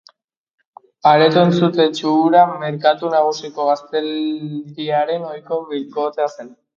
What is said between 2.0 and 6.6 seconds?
hura merkatu nagusiko gazteriaren ohiko biltokia zen.